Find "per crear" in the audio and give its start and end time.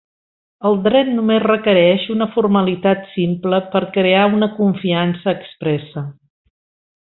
3.75-4.25